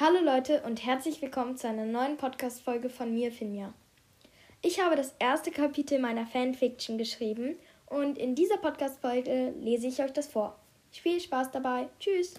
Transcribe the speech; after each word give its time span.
Hallo 0.00 0.18
Leute 0.20 0.60
und 0.62 0.84
herzlich 0.84 1.22
willkommen 1.22 1.56
zu 1.56 1.68
einer 1.68 1.84
neuen 1.84 2.16
Podcast-Folge 2.16 2.90
von 2.90 3.14
mir, 3.14 3.30
Finja. 3.30 3.72
Ich 4.60 4.80
habe 4.80 4.96
das 4.96 5.14
erste 5.20 5.52
Kapitel 5.52 6.00
meiner 6.00 6.26
Fanfiction 6.26 6.98
geschrieben 6.98 7.54
und 7.86 8.18
in 8.18 8.34
dieser 8.34 8.56
Podcast-Folge 8.56 9.54
lese 9.60 9.86
ich 9.86 10.02
euch 10.02 10.12
das 10.12 10.26
vor. 10.26 10.58
Viel 10.90 11.20
Spaß 11.20 11.52
dabei. 11.52 11.88
Tschüss! 12.00 12.34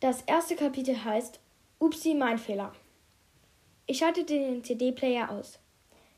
Das 0.00 0.22
erste 0.22 0.56
Kapitel 0.56 1.04
heißt 1.04 1.38
Upsi, 1.78 2.14
mein 2.14 2.38
Fehler. 2.38 2.72
Ich 3.86 3.98
schaltete 3.98 4.34
den 4.34 4.64
CD-Player 4.64 5.30
aus. 5.30 5.60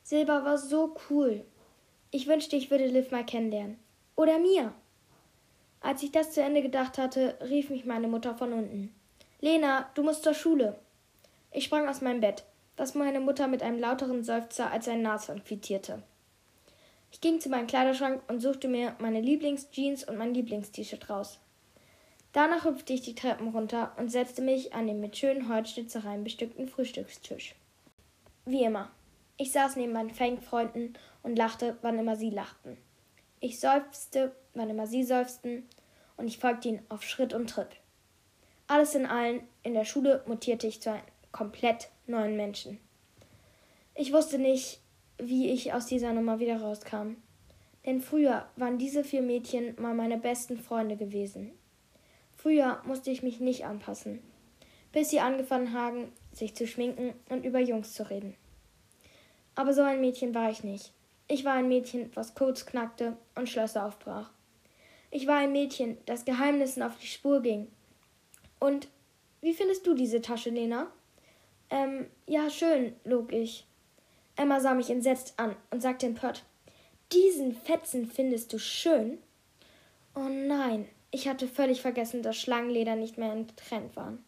Silber 0.03 0.47
war 0.47 0.57
so 0.57 0.97
cool. 1.11 1.45
Ich 2.11 2.27
wünschte, 2.27 2.57
ich 2.57 2.71
würde 2.71 2.87
Liv 2.87 3.11
mal 3.11 3.27
kennenlernen. 3.27 3.79
Oder 4.17 4.39
Mia. 4.39 4.73
Als 5.83 6.03
ich 6.03 6.13
das 6.13 6.31
zu 6.31 6.41
Ende 6.41 6.63
gedacht 6.63 6.97
hatte, 6.97 7.37
rief 7.41 7.69
mich 7.69 7.85
meine 7.85 8.07
Mutter 8.07 8.37
von 8.37 8.53
unten. 8.53 8.95
Lena, 9.41 9.91
du 9.95 10.05
musst 10.05 10.23
zur 10.23 10.35
Schule. 10.35 10.79
Ich 11.51 11.65
sprang 11.65 11.89
aus 11.89 12.01
meinem 12.01 12.21
Bett, 12.21 12.45
was 12.77 12.95
meine 12.95 13.19
Mutter 13.19 13.49
mit 13.49 13.63
einem 13.63 13.81
lauteren 13.81 14.23
Seufzer 14.23 14.71
als 14.71 14.87
ein 14.87 15.03
Nashorn 15.03 15.43
quittierte. 15.43 16.03
Ich 17.11 17.21
ging 17.21 17.41
zu 17.41 17.49
meinem 17.49 17.67
Kleiderschrank 17.67 18.23
und 18.29 18.41
suchte 18.41 18.69
mir 18.69 18.95
meine 19.01 19.21
Lieblingsjeans 19.21 20.05
und 20.05 20.17
mein 20.17 20.33
Lieblingst-T-Shirt 20.33 21.11
raus. 21.11 21.41
Danach 22.33 22.65
hüpfte 22.65 22.93
ich 22.93 23.03
die 23.03 23.15
Treppen 23.15 23.49
runter 23.49 23.93
und 23.99 24.11
setzte 24.11 24.41
mich 24.41 24.73
an 24.73 24.87
den 24.87 25.01
mit 25.01 25.17
schönen 25.17 25.49
Holzschnitzereien 25.49 26.25
bestückten 26.25 26.69
Frühstückstisch. 26.69 27.55
Wie 28.47 28.63
immer. 28.63 28.91
Ich 29.37 29.53
saß 29.53 29.77
neben 29.77 29.93
meinen 29.93 30.11
Fangfreunden 30.11 30.97
und 31.23 31.37
lachte, 31.37 31.77
wann 31.83 31.99
immer 31.99 32.17
sie 32.17 32.31
lachten. 32.31 32.79
Ich 33.45 33.59
seufzte, 33.59 34.37
wann 34.55 34.71
immer 34.71 34.87
sie 34.87 35.03
seufzten, 35.03 35.69
und 36.17 36.29
ich 36.29 36.39
folgte 36.39 36.69
ihnen 36.69 36.87
auf 36.89 37.03
Schritt 37.03 37.35
und 37.35 37.51
Tritt. 37.51 37.81
Alles 38.69 38.95
in 38.95 39.05
allem, 39.05 39.43
in 39.65 39.75
der 39.75 39.85
Schule 39.85 40.23
mutierte 40.29 40.69
ich 40.69 40.81
zu 40.81 40.93
einem 40.93 41.03
komplett 41.33 41.91
neuen 42.07 42.37
Menschen. 42.37 42.79
Ich 43.97 44.13
wusste 44.13 44.39
nicht, 44.39 44.79
wie 45.19 45.51
ich 45.51 45.73
aus 45.73 45.87
dieser 45.87 46.13
Nummer 46.13 46.39
wieder 46.39 46.61
rauskam. 46.61 47.17
Denn 47.85 48.01
früher 48.01 48.47
waren 48.55 48.79
diese 48.79 49.03
vier 49.03 49.23
Mädchen 49.23 49.75
mal 49.77 49.95
meine 49.95 50.19
besten 50.19 50.57
Freunde 50.57 50.97
gewesen. 50.97 51.51
Früher 52.37 52.81
musste 52.87 53.11
ich 53.11 53.25
mich 53.25 53.41
nicht 53.41 53.65
anpassen, 53.65 54.23
bis 54.93 55.11
sie 55.11 55.19
angefangen 55.19 55.73
haben, 55.73 56.13
sich 56.33 56.55
zu 56.55 56.69
schminken 56.69 57.15
und 57.29 57.45
über 57.45 57.59
Jungs 57.59 57.93
zu 57.93 58.09
reden. 58.09 58.37
Aber 59.57 59.75
so 59.75 59.83
ein 59.83 60.01
Mädchen 60.01 60.33
war 60.33 60.49
ich 60.49 60.63
nicht. 60.63 60.93
Ich 61.33 61.47
war 61.47 61.55
ein 61.55 61.69
Mädchen, 61.69 62.11
was 62.13 62.35
Codes 62.35 62.67
knackte 62.67 63.17
und 63.35 63.49
Schlösser 63.49 63.87
aufbrach. 63.87 64.29
Ich 65.11 65.27
war 65.27 65.37
ein 65.37 65.51
Mädchen, 65.51 65.97
das 66.05 66.27
Geheimnissen 66.27 66.83
auf 66.83 66.99
die 66.99 67.07
Spur 67.07 67.41
ging. 67.41 67.69
Und 68.61 68.89
wie 69.41 69.55
findest 69.55 69.87
du 69.87 69.95
diese 69.95 70.21
Tasche, 70.21 70.51
Lena? 70.51 70.89
Ähm, 71.71 72.05
ja, 72.27 72.51
schön, 72.51 72.95
log 73.05 73.33
ich. 73.33 73.67
Emma 74.37 74.61
sah 74.61 74.75
mich 74.75 74.91
entsetzt 74.91 75.33
an 75.39 75.57
und 75.71 75.81
sagte 75.81 76.05
empört: 76.05 76.45
Diesen 77.13 77.55
Fetzen 77.55 78.05
findest 78.05 78.53
du 78.53 78.59
schön? 78.59 79.17
Oh 80.15 80.29
nein, 80.29 80.87
ich 81.13 81.29
hatte 81.29 81.49
völlig 81.49 81.81
vergessen, 81.81 82.23
dass 82.23 82.37
Schlangenleder 82.37 82.95
nicht 82.95 83.17
mehr 83.17 83.33
in 83.33 83.49
Trend 83.57 83.97
waren. 83.97 84.23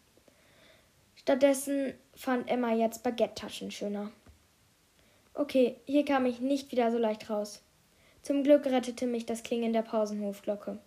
Stattdessen 1.13 1.93
fand 2.15 2.49
Emma 2.49 2.73
jetzt 2.73 3.03
Baguette-Taschen 3.03 3.69
schöner. 3.69 4.11
Okay, 5.37 5.75
hier 5.85 6.05
kam 6.05 6.25
ich 6.25 6.39
nicht 6.39 6.71
wieder 6.71 6.93
so 6.93 6.97
leicht 6.97 7.29
raus. 7.29 7.61
Zum 8.21 8.41
Glück 8.41 8.65
rettete 8.65 9.05
mich 9.05 9.25
das 9.25 9.43
Klingeln 9.43 9.73
der 9.73 9.81
Pausenhofglocke. 9.81 10.79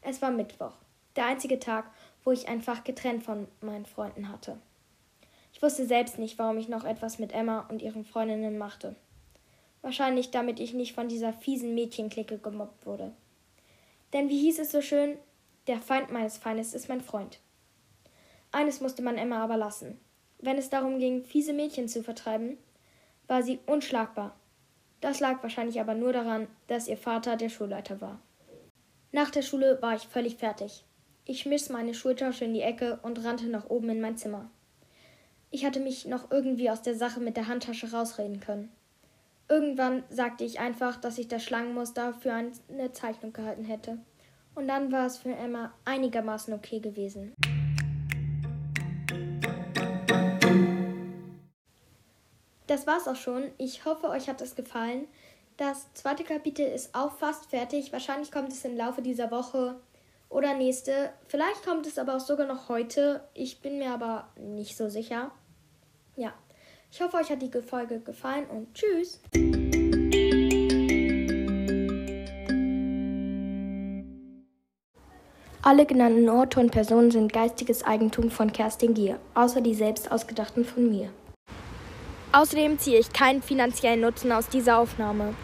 Es 0.00 0.22
war 0.22 0.30
Mittwoch, 0.30 0.72
der 1.16 1.26
einzige 1.26 1.58
Tag, 1.58 1.90
wo 2.24 2.32
ich 2.32 2.48
einfach 2.48 2.82
getrennt 2.82 3.22
von 3.22 3.46
meinen 3.60 3.84
Freunden 3.84 4.30
hatte. 4.30 4.56
Ich 5.52 5.60
wusste 5.60 5.84
selbst 5.84 6.18
nicht, 6.18 6.38
warum 6.38 6.56
ich 6.56 6.70
noch 6.70 6.84
etwas 6.84 7.18
mit 7.18 7.32
Emma 7.32 7.66
und 7.68 7.82
ihren 7.82 8.06
Freundinnen 8.06 8.56
machte. 8.56 8.96
Wahrscheinlich, 9.82 10.30
damit 10.30 10.60
ich 10.60 10.72
nicht 10.72 10.94
von 10.94 11.08
dieser 11.08 11.34
fiesen 11.34 11.74
Mädchenklicke 11.74 12.38
gemobbt 12.38 12.86
wurde. 12.86 13.12
Denn 14.14 14.30
wie 14.30 14.40
hieß 14.40 14.60
es 14.60 14.72
so 14.72 14.80
schön, 14.80 15.18
der 15.66 15.78
Feind 15.78 16.10
meines 16.10 16.38
Feindes 16.38 16.72
ist 16.72 16.88
mein 16.88 17.02
Freund. 17.02 17.38
Eines 18.50 18.80
musste 18.80 19.02
man 19.02 19.18
Emma 19.18 19.44
aber 19.44 19.58
lassen. 19.58 20.00
Wenn 20.38 20.56
es 20.56 20.70
darum 20.70 20.98
ging, 20.98 21.22
fiese 21.22 21.52
Mädchen 21.52 21.86
zu 21.86 22.02
vertreiben, 22.02 22.56
war 23.30 23.44
sie 23.44 23.60
unschlagbar. 23.64 24.34
Das 25.00 25.20
lag 25.20 25.40
wahrscheinlich 25.42 25.80
aber 25.80 25.94
nur 25.94 26.12
daran, 26.12 26.48
dass 26.66 26.88
ihr 26.88 26.96
Vater 26.96 27.36
der 27.36 27.48
Schulleiter 27.48 28.00
war. 28.00 28.20
Nach 29.12 29.30
der 29.30 29.42
Schule 29.42 29.80
war 29.80 29.94
ich 29.94 30.08
völlig 30.08 30.36
fertig. 30.36 30.84
Ich 31.24 31.40
schmiss 31.40 31.68
meine 31.68 31.94
Schultasche 31.94 32.44
in 32.44 32.54
die 32.54 32.60
Ecke 32.60 32.98
und 33.02 33.24
rannte 33.24 33.46
nach 33.46 33.70
oben 33.70 33.88
in 33.90 34.00
mein 34.00 34.16
Zimmer. 34.16 34.50
Ich 35.52 35.64
hatte 35.64 35.78
mich 35.78 36.06
noch 36.06 36.32
irgendwie 36.32 36.70
aus 36.70 36.82
der 36.82 36.96
Sache 36.96 37.20
mit 37.20 37.36
der 37.36 37.46
Handtasche 37.46 37.92
rausreden 37.92 38.40
können. 38.40 38.72
Irgendwann 39.48 40.02
sagte 40.10 40.44
ich 40.44 40.58
einfach, 40.58 40.96
dass 40.96 41.18
ich 41.18 41.28
das 41.28 41.44
Schlangenmuster 41.44 42.12
für 42.14 42.32
eine 42.32 42.92
Zeichnung 42.92 43.32
gehalten 43.32 43.64
hätte. 43.64 43.98
Und 44.56 44.66
dann 44.66 44.90
war 44.90 45.06
es 45.06 45.18
für 45.18 45.32
Emma 45.32 45.72
einigermaßen 45.84 46.52
okay 46.52 46.80
gewesen. 46.80 47.34
Das 52.70 52.86
war's 52.86 53.08
auch 53.08 53.16
schon. 53.16 53.50
Ich 53.58 53.84
hoffe, 53.84 54.08
euch 54.08 54.28
hat 54.28 54.40
es 54.40 54.54
gefallen. 54.54 55.08
Das 55.56 55.92
zweite 55.94 56.22
Kapitel 56.22 56.64
ist 56.64 56.94
auch 56.94 57.10
fast 57.10 57.46
fertig. 57.46 57.92
Wahrscheinlich 57.92 58.30
kommt 58.30 58.52
es 58.52 58.64
im 58.64 58.76
Laufe 58.76 59.02
dieser 59.02 59.32
Woche 59.32 59.74
oder 60.28 60.54
nächste. 60.54 61.10
Vielleicht 61.26 61.64
kommt 61.64 61.88
es 61.88 61.98
aber 61.98 62.14
auch 62.14 62.20
sogar 62.20 62.46
noch 62.46 62.68
heute. 62.68 63.24
Ich 63.34 63.60
bin 63.60 63.78
mir 63.78 63.90
aber 63.90 64.28
nicht 64.36 64.76
so 64.76 64.88
sicher. 64.88 65.32
Ja. 66.14 66.32
Ich 66.92 67.00
hoffe, 67.00 67.16
euch 67.16 67.30
hat 67.30 67.42
die 67.42 67.50
Folge 67.60 67.98
gefallen 67.98 68.46
und 68.46 68.72
tschüss. 68.72 69.18
Alle 75.62 75.86
genannten 75.86 76.28
Orte 76.28 76.60
und 76.60 76.70
Personen 76.70 77.10
sind 77.10 77.32
geistiges 77.32 77.82
Eigentum 77.82 78.30
von 78.30 78.52
Kerstin 78.52 78.94
Gier, 78.94 79.18
außer 79.34 79.60
die 79.60 79.74
selbst 79.74 80.12
ausgedachten 80.12 80.64
von 80.64 80.88
mir. 80.88 81.10
Außerdem 82.32 82.78
ziehe 82.78 82.98
ich 82.98 83.12
keinen 83.12 83.42
finanziellen 83.42 84.00
Nutzen 84.00 84.30
aus 84.30 84.48
dieser 84.48 84.78
Aufnahme. 84.78 85.34